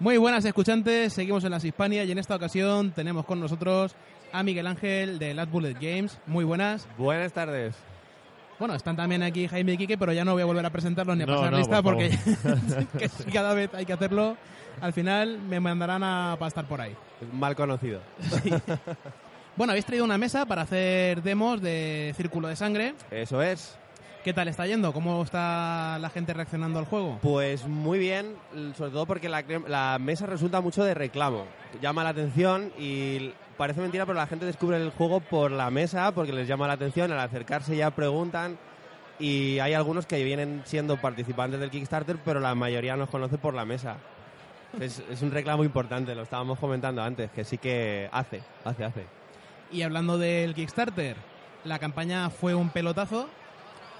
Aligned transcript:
Muy 0.00 0.16
buenas 0.16 0.44
escuchantes, 0.44 1.12
seguimos 1.12 1.42
en 1.42 1.50
las 1.50 1.64
Hispania 1.64 2.04
y 2.04 2.12
en 2.12 2.18
esta 2.18 2.36
ocasión 2.36 2.92
tenemos 2.92 3.24
con 3.26 3.40
nosotros 3.40 3.96
a 4.32 4.44
Miguel 4.44 4.68
Ángel 4.68 5.18
de 5.18 5.34
Last 5.34 5.50
Bullet 5.50 5.74
Games. 5.74 6.20
Muy 6.26 6.44
buenas. 6.44 6.86
Buenas 6.96 7.32
tardes. 7.32 7.74
Bueno, 8.60 8.74
están 8.74 8.96
también 8.96 9.24
aquí 9.24 9.48
Jaime 9.48 9.72
y 9.72 9.76
Quique, 9.76 9.98
pero 9.98 10.12
ya 10.12 10.24
no 10.24 10.34
voy 10.34 10.42
a 10.42 10.44
volver 10.44 10.64
a 10.64 10.70
presentarlos 10.70 11.16
ni 11.16 11.24
a 11.24 11.26
No, 11.26 11.36
pasar 11.36 11.50
no, 11.50 11.58
lista 11.58 11.82
por 11.82 11.94
porque 11.94 12.16
cada 13.32 13.54
vez 13.54 13.74
hay 13.74 13.86
que 13.86 13.92
hacerlo. 13.92 14.36
Al 14.80 14.92
final 14.92 15.40
me 15.40 15.58
mandarán 15.58 16.04
a 16.04 16.36
pastar 16.38 16.66
por 16.66 16.80
ahí. 16.80 16.94
Mal 17.32 17.56
conocido. 17.56 18.00
Bueno, 19.56 19.72
habéis 19.72 19.86
traído 19.86 20.04
una 20.04 20.18
mesa 20.18 20.46
para 20.46 20.62
hacer 20.62 21.20
demos 21.20 21.60
de 21.60 22.14
Círculo 22.16 22.46
de 22.46 22.54
Sangre. 22.54 22.94
Eso 23.10 23.42
es. 23.42 23.76
¿Qué 24.24 24.34
tal 24.34 24.48
está 24.48 24.66
yendo? 24.66 24.92
¿Cómo 24.92 25.22
está 25.22 25.98
la 26.00 26.10
gente 26.10 26.34
reaccionando 26.34 26.80
al 26.80 26.86
juego? 26.86 27.18
Pues 27.22 27.66
muy 27.66 27.98
bien, 28.00 28.34
sobre 28.76 28.90
todo 28.90 29.06
porque 29.06 29.28
la, 29.28 29.98
mesa 30.00 30.26
resulta 30.26 30.60
mucho 30.60 30.84
de 30.84 30.94
reclamo. 30.94 31.44
Llama 31.80 32.02
la 32.02 32.10
atención 32.10 32.72
y 32.76 33.32
parece 33.56 33.80
mentira, 33.80 34.06
pero 34.06 34.18
la 34.18 34.26
gente 34.26 34.44
descubre 34.44 34.76
el 34.76 34.90
juego 34.90 35.20
por 35.20 35.52
la 35.52 35.70
mesa 35.70 36.12
porque 36.12 36.32
les 36.32 36.48
llama 36.48 36.66
la 36.66 36.72
atención. 36.72 37.12
Al 37.12 37.20
acercarse 37.20 37.76
ya 37.76 37.92
preguntan 37.92 38.58
y 39.20 39.60
hay 39.60 39.74
algunos 39.74 40.04
que 40.06 40.22
vienen 40.24 40.62
siendo 40.64 40.96
participantes 41.00 41.60
del 41.60 41.70
Kickstarter, 41.70 42.18
pero 42.24 42.40
la 42.40 42.54
mayoría 42.56 42.96
nos 42.96 43.10
conoce 43.10 43.38
por 43.38 43.54
la 43.54 43.64
mesa. 43.64 43.98
Es, 44.80 45.02
es 45.10 45.22
un 45.22 45.30
reclamo 45.30 45.64
importante, 45.64 46.14
lo 46.14 46.22
estábamos 46.22 46.58
comentando 46.58 47.02
antes, 47.02 47.30
que 47.30 47.44
sí 47.44 47.56
que 47.56 48.08
hace, 48.12 48.42
hace, 48.64 48.84
hace. 48.84 49.06
Y 49.70 49.82
hablando 49.82 50.18
del 50.18 50.54
Kickstarter, 50.54 51.16
la 51.64 51.78
campaña 51.78 52.30
fue 52.30 52.54
un 52.54 52.70
pelotazo. 52.70 53.28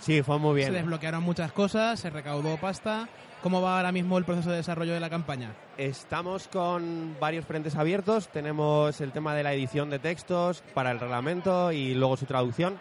Sí, 0.01 0.23
fue 0.23 0.38
muy 0.38 0.57
bien. 0.57 0.69
Se 0.69 0.75
desbloquearon 0.75 1.23
muchas 1.23 1.52
cosas, 1.52 2.01
se 2.01 2.11
recaudó 2.11 2.56
pasta. 2.56 3.09
¿Cómo 3.43 3.62
va 3.62 3.77
ahora 3.77 3.93
mismo 3.93 4.19
el 4.19 4.25
proceso 4.25 4.51
de 4.51 4.56
desarrollo 4.56 4.95
de 4.95 5.01
la 5.01 5.11
campaña? 5.11 5.52
Estamos 5.77 6.48
con 6.48 7.16
varios 7.20 7.45
frentes 7.45 7.77
abiertos. 7.77 8.29
Tenemos 8.29 9.01
el 9.01 9.12
tema 9.12 9.34
de 9.34 9.45
la 9.45 9.53
edición 9.53 9.91
de 9.91 10.00
textos 10.00 10.64
para 10.75 10.91
el 10.91 10.98
reglamento 10.98 11.70
y 11.70 11.95
luego 11.95 12.17
su 12.17 12.27
traducción. 12.27 12.81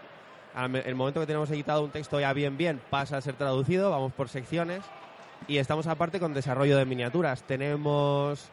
Al 0.55 0.75
El 0.75 0.95
momento 0.95 1.19
que 1.19 1.27
tenemos 1.27 1.51
editado 1.51 1.83
un 1.83 1.91
texto 1.91 2.19
ya 2.19 2.33
bien 2.33 2.57
bien 2.57 2.81
pasa 2.89 3.17
a 3.17 3.21
ser 3.21 3.35
traducido, 3.35 3.91
vamos 3.91 4.13
por 4.13 4.29
secciones. 4.29 4.83
Y 5.47 5.57
estamos 5.57 5.85
aparte 5.85 6.19
con 6.19 6.33
desarrollo 6.33 6.75
de 6.75 6.85
miniaturas. 6.85 7.43
Tenemos 7.43 8.49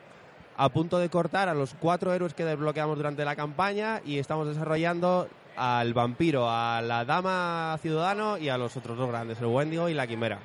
a 0.58 0.68
punto 0.68 0.98
de 0.98 1.08
cortar 1.08 1.48
a 1.48 1.54
los 1.54 1.74
cuatro 1.74 2.12
héroes 2.12 2.34
que 2.34 2.44
desbloqueamos 2.44 2.98
durante 2.98 3.24
la 3.24 3.34
campaña 3.34 4.02
y 4.04 4.18
estamos 4.18 4.46
desarrollando 4.46 5.26
al 5.56 5.94
vampiro, 5.94 6.48
a 6.50 6.80
la 6.82 7.04
dama 7.04 7.78
ciudadano 7.80 8.38
y 8.38 8.48
a 8.48 8.58
los 8.58 8.76
otros 8.76 8.96
dos 8.98 9.08
grandes, 9.08 9.38
el 9.40 9.46
Wendigo 9.46 9.88
y 9.88 9.94
la 9.94 10.06
quimera. 10.06 10.38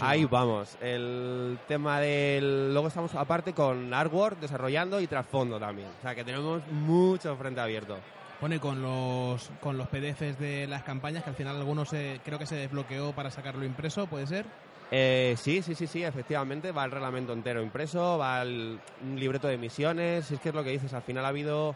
Ahí 0.00 0.24
vamos. 0.26 0.76
El 0.80 1.58
tema 1.66 1.98
del. 1.98 2.72
Luego 2.72 2.88
estamos 2.88 3.14
aparte 3.14 3.52
con 3.52 3.92
artwork 3.92 4.38
desarrollando 4.38 5.00
y 5.00 5.06
trasfondo 5.08 5.58
también. 5.58 5.88
O 5.98 6.02
sea 6.02 6.14
que 6.14 6.22
tenemos 6.24 6.62
mucho 6.70 7.34
frente 7.36 7.60
abierto. 7.60 7.96
Pone 8.40 8.60
con 8.60 8.82
los, 8.82 9.50
con 9.60 9.78
los 9.78 9.88
PDFs 9.88 10.38
de 10.38 10.66
las 10.68 10.82
campañas, 10.82 11.24
que 11.24 11.30
al 11.30 11.36
final 11.36 11.56
algunos 11.56 11.88
se- 11.88 12.20
creo 12.24 12.38
que 12.38 12.46
se 12.46 12.56
desbloqueó 12.56 13.12
para 13.12 13.30
sacarlo 13.30 13.64
impreso, 13.64 14.06
¿puede 14.06 14.26
ser? 14.26 14.46
Eh, 14.90 15.34
sí, 15.38 15.62
sí, 15.62 15.74
sí, 15.74 15.86
sí, 15.86 16.04
efectivamente. 16.04 16.70
Va 16.70 16.84
el 16.84 16.90
reglamento 16.90 17.32
entero 17.32 17.62
impreso, 17.62 18.18
va 18.18 18.42
el, 18.42 18.78
un 19.02 19.18
libreto 19.18 19.48
de 19.48 19.56
misiones. 19.58 20.30
Es 20.30 20.38
que 20.40 20.50
es 20.50 20.54
lo 20.54 20.62
que 20.62 20.70
dices. 20.70 20.92
Al 20.92 21.02
final 21.02 21.24
ha 21.24 21.28
habido 21.28 21.74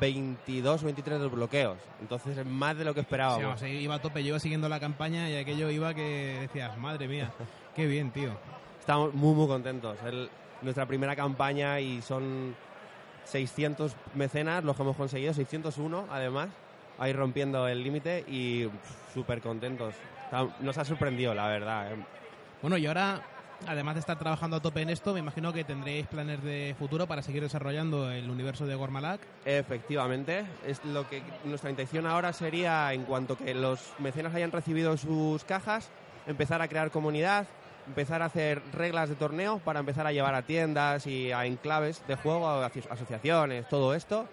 22 0.00 0.82
o 0.82 0.84
23 0.86 1.20
desbloqueos. 1.20 1.78
Entonces 2.00 2.38
es 2.38 2.46
más 2.46 2.76
de 2.76 2.84
lo 2.84 2.94
que 2.94 3.00
Sí, 3.00 3.04
esperábamos. 3.06 3.62
iba 3.62 3.94
a 3.96 3.98
tope, 4.00 4.22
yo 4.22 4.28
iba 4.28 4.38
siguiendo 4.38 4.68
la 4.68 4.78
campaña 4.80 5.28
y 5.30 5.36
aquello 5.36 5.70
iba 5.70 5.92
que 5.94 6.38
decías, 6.42 6.76
madre 6.78 7.08
mía, 7.08 7.32
qué 7.74 7.86
bien, 7.86 8.10
tío. 8.10 8.30
Estamos 8.80 9.12
muy, 9.14 9.34
muy 9.34 9.46
contentos. 9.46 9.96
El- 10.06 10.30
nuestra 10.62 10.86
primera 10.86 11.14
campaña 11.14 11.78
y 11.80 12.02
son 12.02 12.54
600 13.24 13.94
mecenas 14.14 14.64
los 14.64 14.74
que 14.76 14.82
hemos 14.82 14.96
conseguido, 14.96 15.32
601 15.34 16.06
además, 16.10 16.48
ahí 16.98 17.12
rompiendo 17.12 17.68
el 17.68 17.82
límite 17.82 18.24
y 18.28 18.68
súper 19.14 19.40
contentos. 19.40 19.94
Nos 20.60 20.76
ha 20.78 20.84
sorprendido, 20.84 21.34
la 21.34 21.46
verdad. 21.48 21.92
¿eh? 21.92 21.96
Bueno, 22.60 22.76
y 22.76 22.86
ahora, 22.86 23.20
además 23.66 23.94
de 23.94 24.00
estar 24.00 24.18
trabajando 24.18 24.56
a 24.56 24.60
tope 24.60 24.82
en 24.82 24.90
esto, 24.90 25.12
me 25.12 25.20
imagino 25.20 25.52
que 25.52 25.64
tendréis 25.64 26.06
planes 26.06 26.42
de 26.42 26.74
futuro 26.78 27.06
para 27.06 27.22
seguir 27.22 27.42
desarrollando 27.42 28.10
el 28.10 28.30
universo 28.30 28.66
de 28.66 28.74
Gormalak. 28.74 29.20
Efectivamente, 29.44 30.44
es 30.66 30.84
lo 30.84 31.08
que 31.08 31.22
nuestra 31.44 31.70
intención 31.70 32.06
ahora 32.06 32.32
sería, 32.32 32.92
en 32.92 33.04
cuanto 33.04 33.36
que 33.36 33.54
los 33.54 33.92
mecenas 33.98 34.34
hayan 34.34 34.52
recibido 34.52 34.96
sus 34.96 35.44
cajas, 35.44 35.90
empezar 36.26 36.62
a 36.62 36.68
crear 36.68 36.90
comunidad, 36.90 37.46
empezar 37.86 38.22
a 38.22 38.26
hacer 38.26 38.62
reglas 38.72 39.08
de 39.08 39.14
torneo 39.14 39.58
para 39.58 39.80
empezar 39.80 40.06
a 40.06 40.12
llevar 40.12 40.34
a 40.34 40.42
tiendas 40.42 41.06
y 41.06 41.32
a 41.32 41.46
enclaves 41.46 42.02
de 42.06 42.16
juego, 42.16 42.46
a 42.48 42.66
aso- 42.66 42.90
asociaciones, 42.90 43.68
todo 43.68 43.94
esto. 43.94 44.26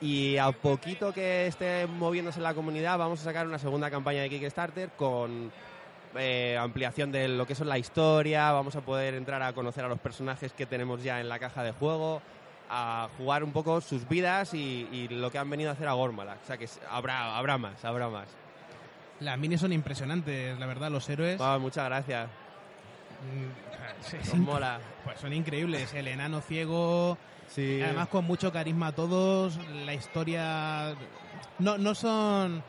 Y 0.00 0.36
a 0.36 0.50
poquito 0.52 1.12
que 1.12 1.46
esté 1.46 1.86
moviéndose 1.86 2.40
la 2.40 2.52
comunidad, 2.52 2.98
vamos 2.98 3.20
a 3.20 3.24
sacar 3.24 3.46
una 3.46 3.58
segunda 3.58 3.90
campaña 3.90 4.20
de 4.22 4.28
Kickstarter 4.28 4.90
con 4.90 5.50
eh, 6.18 6.56
ampliación 6.58 7.12
de 7.12 7.28
lo 7.28 7.46
que 7.46 7.52
es 7.54 7.60
la 7.60 7.78
historia, 7.78 8.52
vamos 8.52 8.76
a 8.76 8.80
poder 8.80 9.14
entrar 9.14 9.42
a 9.42 9.52
conocer 9.52 9.84
a 9.84 9.88
los 9.88 9.98
personajes 9.98 10.52
que 10.52 10.66
tenemos 10.66 11.02
ya 11.02 11.20
en 11.20 11.28
la 11.28 11.38
caja 11.38 11.62
de 11.62 11.72
juego, 11.72 12.22
a 12.68 13.08
jugar 13.18 13.44
un 13.44 13.52
poco 13.52 13.80
sus 13.80 14.08
vidas 14.08 14.52
y, 14.54 14.88
y 14.92 15.08
lo 15.08 15.30
que 15.30 15.38
han 15.38 15.48
venido 15.50 15.70
a 15.70 15.72
hacer 15.74 15.88
a 15.88 15.92
Gormalak. 15.92 16.42
O 16.42 16.46
sea 16.46 16.56
que 16.58 16.68
habrá, 16.90 17.36
habrá 17.36 17.58
más, 17.58 17.84
habrá 17.84 18.08
más. 18.08 18.28
Las 19.20 19.38
minis 19.38 19.60
son 19.60 19.72
impresionantes, 19.72 20.58
la 20.58 20.66
verdad, 20.66 20.90
los 20.90 21.08
héroes. 21.08 21.40
Muchas 21.60 21.84
gracias. 21.86 22.28
mm, 23.32 24.16
inc- 24.32 24.34
mola. 24.38 24.80
Pues 25.04 25.18
son 25.20 25.32
increíbles, 25.32 25.94
el 25.94 26.08
enano 26.08 26.40
ciego, 26.40 27.16
Sí. 27.48 27.80
además 27.82 28.08
con 28.08 28.24
mucho 28.24 28.52
carisma 28.52 28.92
todos, 28.92 29.58
la 29.84 29.94
historia... 29.94 30.94
No, 31.60 31.78
no 31.78 31.94
son 31.94 32.62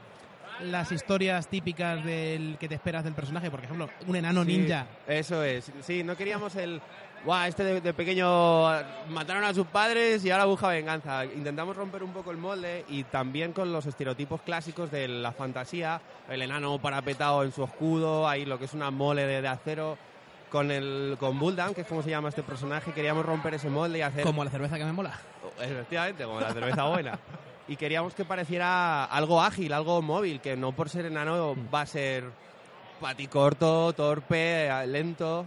las 0.62 0.92
historias 0.92 1.48
típicas 1.48 2.04
del 2.04 2.58
que 2.60 2.68
te 2.68 2.76
esperas 2.76 3.04
del 3.04 3.14
personaje, 3.14 3.50
por 3.52 3.64
ejemplo, 3.64 3.90
un 4.08 4.16
enano 4.16 4.44
Sí, 4.44 4.58
ninja. 4.58 4.86
Eso 5.08 5.44
es. 5.44 5.72
Sí, 5.82 6.04
no 6.04 6.16
queríamos 6.16 6.56
el. 6.56 6.82
Guau, 7.26 7.48
este 7.48 7.64
de, 7.64 7.82
de 7.82 7.94
pequeño 7.96 8.70
mataron 9.10 9.44
a 9.44 9.54
sus 9.54 9.66
padres 9.68 10.24
y 10.24 10.30
ahora 10.30 10.46
busca 10.46 10.68
venganza. 10.68 11.26
Intentamos 11.26 11.76
romper 11.76 12.04
un 12.04 12.14
poco 12.14 12.30
el 12.32 12.38
molde 12.38 12.86
y 12.90 13.04
también 13.06 13.54
con 13.54 13.74
los 13.74 13.86
estereotipos 13.88 14.42
clásicos 14.42 14.92
de 14.92 15.08
la 15.08 15.32
fantasía. 15.32 16.00
El 16.30 16.44
enano 16.44 16.78
parapetado 16.80 17.44
en 17.44 17.52
su 17.52 17.64
escudo, 17.64 18.28
ahí 18.28 18.46
lo 18.46 18.60
que 18.60 18.66
es 18.66 18.74
una 18.74 18.92
mole 18.92 19.26
de, 19.26 19.42
de 19.42 19.48
acero. 19.48 19.98
Con 20.52 20.72
el 20.72 21.18
con 21.20 21.38
Bulldam, 21.40 21.74
que 21.74 21.82
es 21.82 21.88
como 21.88 22.02
se 22.02 22.10
llama 22.10 22.30
este 22.30 22.42
personaje, 22.44 22.94
queríamos 22.94 23.26
romper 23.26 23.56
ese 23.56 23.70
molde 23.70 23.98
y 23.98 24.02
hacer 24.02 24.24
Como 24.24 24.46
la 24.46 24.50
cerveza 24.50 24.78
que 24.78 24.86
me 24.86 24.94
mola. 24.94 25.20
Efectivamente, 25.60 26.24
como 26.24 26.40
la 26.40 26.54
cerveza 26.54 26.84
buena. 26.86 27.20
Y 27.68 27.76
queríamos 27.76 28.14
que 28.14 28.24
pareciera 28.26 29.04
algo 29.06 29.42
ágil, 29.42 29.74
algo 29.74 30.02
móvil, 30.02 30.40
que 30.40 30.56
no 30.56 30.72
por 30.72 30.90
ser 30.90 31.06
enano 31.06 31.56
va 31.74 31.82
a 31.82 31.86
ser 31.86 32.24
paticorto, 33.02 33.94
torpe, 33.94 34.70
lento. 34.88 35.46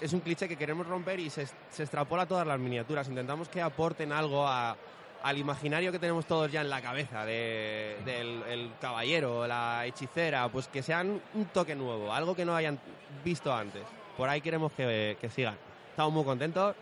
Es 0.00 0.12
un 0.12 0.20
cliché 0.20 0.48
que 0.48 0.56
queremos 0.56 0.86
romper 0.86 1.20
y 1.20 1.30
se, 1.30 1.46
se 1.70 1.82
extrapola 1.84 2.24
a 2.24 2.26
todas 2.26 2.46
las 2.46 2.58
miniaturas. 2.58 3.08
Intentamos 3.08 3.48
que 3.48 3.62
aporten 3.62 4.12
algo 4.12 4.46
a- 4.46 4.76
al 5.22 5.38
imaginario 5.38 5.90
que 5.90 5.98
tenemos 5.98 6.26
todos 6.26 6.52
ya 6.52 6.60
en 6.60 6.68
la 6.68 6.82
cabeza, 6.82 7.24
de- 7.24 7.96
del 8.04 8.42
el 8.48 8.70
caballero, 8.80 9.46
la 9.46 9.86
hechicera, 9.86 10.48
pues 10.48 10.68
que 10.68 10.82
sean 10.82 11.20
un 11.34 11.44
toque 11.46 11.74
nuevo, 11.74 12.12
algo 12.12 12.34
que 12.36 12.44
no 12.44 12.54
hayan 12.54 12.78
visto 13.24 13.54
antes. 13.54 13.82
Por 14.18 14.28
ahí 14.28 14.40
queremos 14.42 14.72
que, 14.72 15.16
que 15.20 15.30
sigan. 15.30 15.56
Estamos 15.90 16.12
muy 16.12 16.24
contentos. 16.24 16.76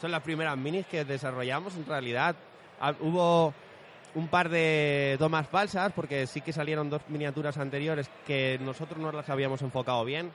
Son 0.00 0.10
las 0.10 0.22
primeras 0.22 0.56
minis 0.58 0.84
que 0.86 1.04
desarrollamos. 1.04 1.74
En 1.76 1.86
realidad 1.86 2.34
ah, 2.80 2.92
hubo 3.00 3.54
un 4.16 4.28
par 4.28 4.48
de 4.48 5.16
tomas 5.18 5.46
falsas 5.46 5.92
porque 5.92 6.26
sí 6.26 6.40
que 6.40 6.52
salieron 6.52 6.88
dos 6.88 7.02
miniaturas 7.08 7.58
anteriores 7.58 8.10
que 8.26 8.58
nosotros 8.62 8.98
no 8.98 9.12
las 9.12 9.28
habíamos 9.28 9.60
enfocado 9.60 10.04
bien. 10.04 10.32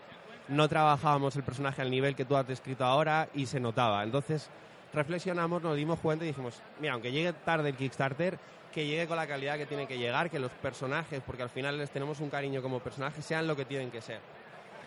No 0.47 0.69
trabajábamos 0.69 1.35
el 1.35 1.43
personaje 1.43 1.81
al 1.81 1.89
nivel 1.89 2.15
que 2.15 2.23
tú 2.23 2.35
has 2.37 2.47
descrito 2.47 2.85
ahora 2.85 3.27
y 3.33 3.47
se 3.47 3.59
notaba. 3.59 4.03
Entonces 4.03 4.49
reflexionamos, 4.93 5.63
nos 5.63 5.75
dimos 5.75 5.99
cuenta 5.99 6.25
y 6.25 6.27
dijimos, 6.27 6.61
mira, 6.79 6.93
aunque 6.93 7.11
llegue 7.11 7.33
tarde 7.33 7.69
el 7.69 7.75
Kickstarter, 7.75 8.37
que 8.71 8.85
llegue 8.85 9.07
con 9.07 9.17
la 9.17 9.25
calidad 9.25 9.57
que 9.57 9.65
tiene 9.65 9.87
que 9.87 9.97
llegar, 9.97 10.29
que 10.29 10.37
los 10.37 10.51
personajes, 10.51 11.21
porque 11.25 11.41
al 11.41 11.49
final 11.49 11.79
les 11.79 11.89
tenemos 11.89 12.19
un 12.19 12.29
cariño 12.29 12.61
como 12.61 12.79
personajes, 12.81 13.25
sean 13.25 13.47
lo 13.47 13.55
que 13.55 13.65
tienen 13.65 13.89
que 13.89 14.01
ser. 14.01 14.19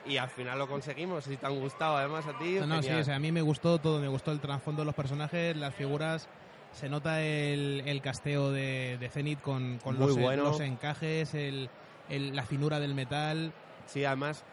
Y 0.06 0.18
al 0.18 0.28
final 0.28 0.58
lo 0.58 0.68
conseguimos. 0.68 1.24
Si 1.24 1.36
te 1.36 1.46
han 1.46 1.58
gustado 1.58 1.96
además 1.96 2.26
a 2.26 2.38
ti, 2.38 2.58
No, 2.60 2.66
no, 2.66 2.82
sí, 2.82 2.90
o 2.90 3.02
sea, 3.02 3.16
a 3.16 3.18
mí 3.18 3.32
me 3.32 3.42
gustó 3.42 3.78
todo, 3.78 3.98
me 3.98 4.08
gustó 4.08 4.30
el 4.30 4.40
trasfondo 4.40 4.82
de 4.82 4.86
los 4.86 4.94
personajes, 4.94 5.56
las 5.56 5.74
figuras, 5.74 6.28
se 6.74 6.88
nota 6.88 7.22
el, 7.22 7.82
el 7.86 8.00
casteo 8.02 8.50
de, 8.50 8.98
de 8.98 9.08
Zenith 9.08 9.40
con, 9.40 9.78
con 9.82 9.98
los, 9.98 10.16
bueno. 10.18 10.44
los 10.44 10.60
encajes, 10.60 11.34
el, 11.34 11.68
el- 12.08 12.34
la 12.34 12.44
finura 12.44 12.80
del 12.80 12.94
metal. 12.94 13.52
Sí, 13.86 14.04
además, 14.04 14.44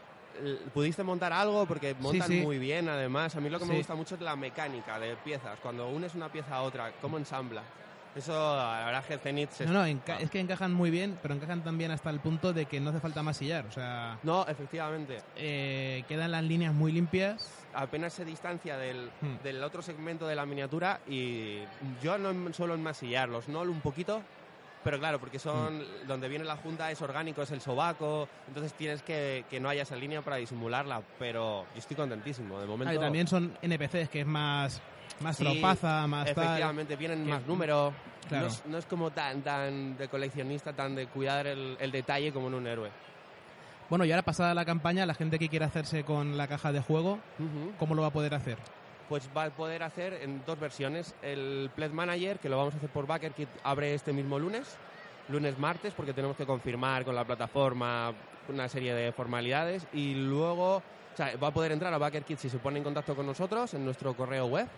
¿pudiste 0.73 1.03
montar 1.03 1.33
algo? 1.33 1.65
Porque 1.65 1.95
montan 1.99 2.27
sí. 2.27 2.41
muy 2.41 2.57
bien, 2.59 2.89
además. 2.89 3.35
A 3.35 3.41
mí 3.41 3.49
lo 3.49 3.59
que 3.59 3.65
me 3.65 3.75
gusta 3.77 3.95
mucho 3.95 4.15
es 4.15 4.21
la 4.21 4.35
mecánica 4.35 4.99
de 4.99 5.15
piezas. 5.17 5.59
Cuando 5.61 5.87
unes 5.89 6.15
una 6.15 6.31
pieza 6.31 6.55
a 6.55 6.61
otra, 6.63 6.91
cómo 7.01 7.17
ensambla. 7.17 7.63
Eso, 8.15 8.33
la 8.57 8.83
verdad 8.85 9.05
que 9.05 9.17
Zenith 9.17 9.51
se... 9.51 9.65
No, 9.65 9.71
no, 9.73 9.87
enca- 9.87 10.19
es 10.19 10.29
que 10.29 10.39
encajan 10.39 10.73
muy 10.73 10.89
bien, 10.89 11.17
pero 11.21 11.33
encajan 11.33 11.63
también 11.63 11.91
hasta 11.91 12.09
el 12.09 12.19
punto 12.19 12.51
de 12.51 12.65
que 12.65 12.79
no 12.81 12.89
hace 12.89 12.99
falta 12.99 13.23
masillar. 13.23 13.65
O 13.65 13.71
sea, 13.71 14.17
No, 14.23 14.45
efectivamente. 14.47 15.21
eh, 15.37 16.03
quedan 16.09 16.31
las 16.31 16.43
líneas 16.43 16.73
muy 16.73 16.91
limpias. 16.91 17.49
Apenas 17.73 18.11
se 18.13 18.25
distancia 18.25 18.77
del, 18.77 19.09
Hmm. 19.21 19.41
del 19.43 19.63
otro 19.63 19.81
segmento 19.81 20.27
de 20.27 20.35
la 20.35 20.45
miniatura 20.45 20.99
y 21.07 21.59
yo 22.03 22.17
no 22.17 22.53
suelo 22.53 22.73
enmasillar 22.73 23.29
los 23.29 23.47
NOL 23.47 23.69
un 23.69 23.79
poquito, 23.79 24.21
pero 24.83 24.97
claro, 24.99 25.19
porque 25.19 25.39
son 25.39 25.79
Hmm. 25.79 26.07
donde 26.07 26.27
viene 26.27 26.43
la 26.45 26.55
junta 26.57 26.89
es 26.91 27.01
orgánico, 27.01 27.41
es 27.41 27.51
el 27.51 27.61
sobaco, 27.61 28.27
entonces 28.47 28.73
tienes 28.73 29.01
que, 29.03 29.45
que 29.49 29.59
no 29.59 29.69
haya 29.69 29.83
esa 29.83 29.95
línea 29.95 30.21
para 30.21 30.37
disimularla, 30.37 31.01
pero 31.19 31.65
yo 31.73 31.79
estoy 31.79 31.95
contentísimo. 31.97 32.59
De 32.59 32.67
momento 32.67 32.91
Ah, 32.91 32.95
y 32.95 32.99
también 32.99 33.27
son 33.27 33.57
NPCs, 33.61 34.09
que 34.09 34.21
es 34.21 34.27
más, 34.27 34.81
más 35.19 35.37
Sí, 35.37 35.43
tropaza, 35.43 36.07
más 36.07 36.33
tal. 36.33 36.43
Efectivamente, 36.45 36.95
vienen 36.95 37.27
más 37.27 37.45
números. 37.45 37.93
Claro. 38.27 38.45
No, 38.47 38.51
es, 38.51 38.65
no 38.65 38.77
es 38.77 38.85
como 38.85 39.11
tan, 39.11 39.41
tan 39.41 39.97
de 39.97 40.07
coleccionista, 40.07 40.73
tan 40.73 40.95
de 40.95 41.07
cuidar 41.07 41.47
el, 41.47 41.75
el 41.79 41.91
detalle 41.91 42.31
como 42.31 42.47
en 42.47 42.53
un 42.53 42.67
héroe. 42.67 42.89
Bueno, 43.89 44.05
y 44.05 44.11
ahora 44.11 44.21
pasada 44.23 44.53
la 44.53 44.63
campaña, 44.63 45.05
la 45.05 45.13
gente 45.15 45.37
que 45.37 45.49
quiera 45.49 45.65
hacerse 45.65 46.05
con 46.05 46.37
la 46.37 46.47
caja 46.47 46.71
de 46.71 46.79
juego, 46.79 47.19
¿cómo 47.77 47.93
lo 47.93 48.03
va 48.03 48.07
a 48.07 48.11
poder 48.11 48.33
hacer? 48.33 48.57
Pues 49.11 49.29
va 49.35 49.43
a 49.43 49.49
poder 49.49 49.83
hacer 49.83 50.13
en 50.23 50.41
dos 50.45 50.57
versiones. 50.57 51.13
El 51.21 51.69
Pledge 51.75 51.93
Manager, 51.93 52.39
que 52.39 52.47
lo 52.47 52.55
vamos 52.55 52.73
a 52.75 52.77
hacer 52.77 52.89
por 52.89 53.05
BackerKit, 53.05 53.49
abre 53.61 53.93
este 53.93 54.13
mismo 54.13 54.39
lunes, 54.39 54.77
lunes 55.27 55.59
martes, 55.59 55.93
porque 55.93 56.13
tenemos 56.13 56.37
que 56.37 56.45
confirmar 56.45 57.03
con 57.03 57.13
la 57.13 57.25
plataforma 57.25 58.13
una 58.47 58.69
serie 58.69 58.93
de 58.93 59.11
formalidades. 59.11 59.85
Y 59.91 60.13
luego, 60.13 60.77
o 60.77 60.83
sea, 61.17 61.35
va 61.35 61.49
a 61.49 61.51
poder 61.53 61.73
entrar 61.73 61.93
a 61.93 61.97
BackerKit 61.97 62.39
si 62.39 62.49
se 62.49 62.57
pone 62.57 62.77
en 62.77 62.85
contacto 62.85 63.13
con 63.13 63.25
nosotros 63.25 63.73
en 63.73 63.83
nuestro 63.83 64.13
correo 64.13 64.45
web 64.45 64.69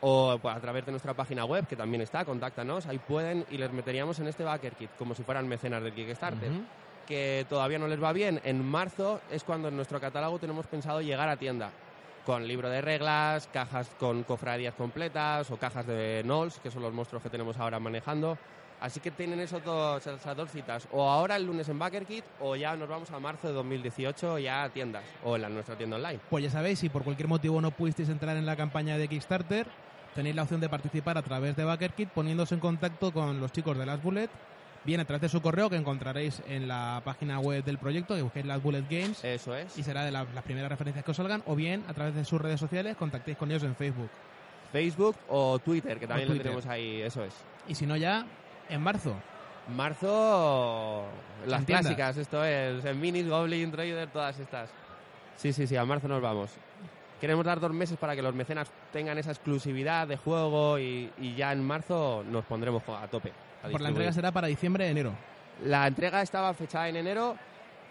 o 0.00 0.38
pues, 0.40 0.56
a 0.56 0.60
través 0.60 0.86
de 0.86 0.92
nuestra 0.92 1.12
página 1.12 1.44
web, 1.44 1.66
que 1.66 1.76
también 1.76 2.00
está, 2.00 2.24
contáctanos, 2.24 2.86
ahí 2.86 2.96
pueden 2.96 3.44
y 3.50 3.58
les 3.58 3.70
meteríamos 3.70 4.18
en 4.20 4.28
este 4.28 4.42
BackerKit, 4.42 4.96
como 4.96 5.14
si 5.14 5.22
fueran 5.22 5.46
mecenas 5.46 5.82
del 5.82 5.92
Kickstarter. 5.92 6.50
Ujú. 6.50 6.62
Que 7.06 7.44
todavía 7.46 7.78
no 7.78 7.88
les 7.88 8.02
va 8.02 8.14
bien, 8.14 8.40
en 8.42 8.64
marzo 8.64 9.20
es 9.30 9.44
cuando 9.44 9.68
en 9.68 9.76
nuestro 9.76 10.00
catálogo 10.00 10.38
tenemos 10.38 10.66
pensado 10.66 11.02
llegar 11.02 11.28
a 11.28 11.36
tienda, 11.36 11.70
con 12.24 12.46
libro 12.46 12.70
de 12.70 12.80
reglas, 12.80 13.48
cajas 13.52 13.90
con 13.98 14.22
cofradías 14.24 14.74
completas 14.74 15.50
o 15.50 15.56
cajas 15.56 15.86
de 15.86 16.22
Nolls, 16.24 16.58
que 16.58 16.70
son 16.70 16.82
los 16.82 16.92
monstruos 16.92 17.22
que 17.22 17.30
tenemos 17.30 17.58
ahora 17.58 17.78
manejando. 17.78 18.38
Así 18.80 19.00
que 19.00 19.10
tienen 19.10 19.40
esos 19.40 19.64
dos, 19.64 20.06
esas 20.06 20.36
dos 20.36 20.50
citas, 20.50 20.86
o 20.92 21.08
ahora 21.08 21.36
el 21.36 21.46
lunes 21.46 21.68
en 21.68 21.78
BackerKit, 21.78 22.24
o 22.40 22.54
ya 22.56 22.76
nos 22.76 22.88
vamos 22.88 23.10
a 23.10 23.18
marzo 23.18 23.48
de 23.48 23.54
2018 23.54 24.38
ya 24.40 24.64
a 24.64 24.68
tiendas, 24.68 25.04
o 25.22 25.36
en 25.36 25.42
la, 25.42 25.48
nuestra 25.48 25.76
tienda 25.76 25.96
online. 25.96 26.18
Pues 26.28 26.44
ya 26.44 26.50
sabéis, 26.50 26.80
si 26.80 26.88
por 26.88 27.02
cualquier 27.02 27.28
motivo 27.28 27.60
no 27.60 27.70
pudisteis 27.70 28.08
entrar 28.08 28.36
en 28.36 28.44
la 28.44 28.56
campaña 28.56 28.98
de 28.98 29.08
Kickstarter, 29.08 29.66
tenéis 30.14 30.36
la 30.36 30.42
opción 30.42 30.60
de 30.60 30.68
participar 30.68 31.16
a 31.16 31.22
través 31.22 31.56
de 31.56 31.64
BackerKit 31.64 32.10
poniéndose 32.10 32.54
en 32.54 32.60
contacto 32.60 33.12
con 33.12 33.40
los 33.40 33.52
chicos 33.52 33.78
de 33.78 33.86
Last 33.86 34.02
Bullet, 34.02 34.28
bien 34.84 35.00
a 35.00 35.04
través 35.04 35.22
de 35.22 35.28
su 35.28 35.40
correo 35.40 35.70
que 35.70 35.76
encontraréis 35.76 36.42
en 36.46 36.68
la 36.68 37.00
página 37.04 37.40
web 37.40 37.64
del 37.64 37.78
proyecto, 37.78 38.14
que 38.14 38.22
busquéis 38.22 38.44
Last 38.46 38.62
Bullet 38.62 38.84
Games, 38.90 39.24
Eso 39.24 39.54
es. 39.56 39.76
y 39.78 39.82
será 39.82 40.04
de 40.04 40.10
la- 40.10 40.26
las 40.34 40.44
primeras 40.44 40.70
referencias 40.70 41.04
que 41.04 41.10
os 41.10 41.16
salgan, 41.16 41.42
o 41.46 41.54
bien 41.56 41.84
a 41.88 41.94
través 41.94 42.14
de 42.14 42.24
sus 42.24 42.40
redes 42.40 42.60
sociales 42.60 42.96
contactéis 42.96 43.36
con 43.36 43.50
ellos 43.50 43.62
en 43.62 43.74
Facebook. 43.74 44.10
Facebook 44.72 45.16
o 45.28 45.58
Twitter, 45.60 45.98
que 45.98 46.06
también 46.06 46.28
lo 46.28 46.36
tenemos 46.42 46.66
ahí, 46.66 47.00
eso 47.02 47.24
es. 47.24 47.32
Y 47.68 47.74
si 47.74 47.86
no 47.86 47.96
ya, 47.96 48.26
en 48.68 48.80
marzo. 48.82 49.14
Marzo, 49.74 51.04
las 51.46 51.64
clásicas, 51.64 52.16
esto 52.16 52.44
es, 52.44 52.84
en 52.84 53.00
Minis, 53.00 53.28
Goblin, 53.28 53.70
Trader, 53.70 54.08
todas 54.10 54.38
estas. 54.38 54.68
Sí, 55.36 55.52
sí, 55.52 55.66
sí, 55.66 55.76
a 55.76 55.84
marzo 55.84 56.08
nos 56.08 56.20
vamos. 56.20 56.50
Queremos 57.20 57.44
dar 57.44 57.60
dos 57.60 57.72
meses 57.72 57.96
para 57.96 58.14
que 58.14 58.22
los 58.22 58.34
mecenas 58.34 58.70
tengan 58.92 59.16
esa 59.18 59.30
exclusividad 59.30 60.06
de 60.06 60.16
juego 60.16 60.78
y, 60.78 61.10
y 61.18 61.34
ya 61.36 61.52
en 61.52 61.64
marzo 61.64 62.24
nos 62.28 62.44
pondremos 62.44 62.82
a 62.88 63.06
tope. 63.08 63.32
Por 63.70 63.80
la 63.80 63.88
entrega 63.88 64.12
será 64.12 64.32
para 64.32 64.46
diciembre, 64.46 64.88
enero. 64.88 65.12
La 65.64 65.86
entrega 65.86 66.22
estaba 66.22 66.52
fechada 66.54 66.88
en 66.88 66.96
enero. 66.96 67.36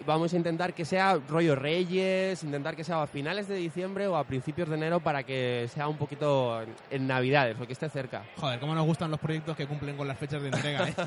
Vamos 0.06 0.34
a 0.34 0.38
intentar 0.38 0.74
que 0.74 0.86
sea 0.86 1.20
rollo 1.30 1.56
Reyes, 1.56 2.44
intentar 2.44 2.76
que 2.76 2.84
sea 2.84 3.04
a 3.04 3.08
finales 3.08 3.48
de 3.48 3.56
diciembre 3.56 4.08
o 4.08 4.18
a 4.18 4.24
principios 4.24 4.68
de 4.68 4.76
enero 4.76 5.00
para 5.00 5.24
que 5.24 5.70
sea 5.74 5.88
un 5.88 5.98
poquito 5.98 6.62
en, 6.90 7.08
Navidades 7.08 7.58
o 7.60 7.68
que 7.68 7.74
esté 7.74 7.90
cerca. 7.90 8.24
Joder, 8.38 8.60
cómo 8.60 8.76
nos 8.76 8.86
gustan 8.86 9.12
los 9.12 9.20
proyectos 9.20 9.56
que 9.56 9.68
cumplen 9.68 9.96
con 9.96 10.08
las 10.08 10.18
fechas 10.18 10.42
de 10.42 10.50
entrega, 10.50 10.90
¿eh? 10.90 10.96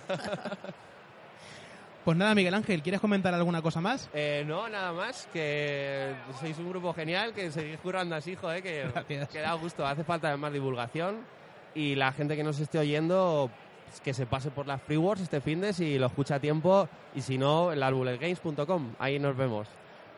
Pues 2.04 2.16
nada, 2.16 2.36
Miguel 2.36 2.54
Ángel, 2.54 2.82
¿quieres 2.84 3.00
comentar 3.00 3.34
alguna 3.34 3.60
cosa 3.60 3.80
más? 3.80 4.08
Eh, 4.14 4.44
no, 4.46 4.68
nada 4.68 4.92
más, 4.92 5.28
que 5.32 6.14
sois 6.38 6.56
un 6.56 6.70
grupo 6.70 6.94
genial, 6.94 7.32
que 7.32 7.50
seguís 7.50 7.80
currando 7.80 8.14
así, 8.14 8.36
joder, 8.36 8.62
que, 8.62 8.88
que 9.08 9.40
da 9.40 9.52
gusto. 9.54 9.84
Hace 9.84 10.04
falta 10.04 10.36
más 10.36 10.52
divulgación 10.52 11.16
y 11.74 11.96
la 11.96 12.12
gente 12.12 12.36
que 12.36 12.44
nos 12.44 12.60
esté 12.60 12.78
oyendo, 12.78 13.50
que 14.04 14.12
se 14.14 14.26
pase 14.26 14.50
por 14.50 14.66
las 14.66 14.80
Free 14.82 14.96
Wars 14.96 15.20
este 15.20 15.40
fin 15.40 15.60
de 15.60 15.72
si 15.72 15.98
lo 15.98 16.06
escucha 16.06 16.36
a 16.36 16.40
tiempo 16.40 16.88
y 17.14 17.20
si 17.22 17.38
no, 17.38 17.72
en 17.72 17.80
larbuletgames.com, 17.80 18.92
ahí 18.98 19.18
nos 19.18 19.36
vemos. 19.36 19.68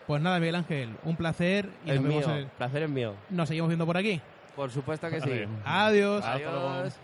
Pues 0.07 0.23
nada, 0.23 0.39
Miguel 0.41 0.55
Ángel, 0.57 0.97
un 1.05 1.17
placer 1.17 1.69
y 1.85 1.91
es 1.91 1.97
nos, 2.01 2.05
vemos 2.09 2.27
mío, 2.27 2.37
en- 2.37 2.49
placer 2.49 2.83
es 2.85 2.91
mío. 2.91 3.15
nos 3.31 3.49
seguimos 3.49 3.69
viendo 3.69 3.85
por 3.87 3.97
aquí. 3.97 4.21
Por 4.57 4.71
supuesto 4.71 5.09
que 5.09 5.21
sí. 5.21 5.45
Adiós. 5.65 6.25
Luego. 6.35 6.69
Adiós. 6.69 6.95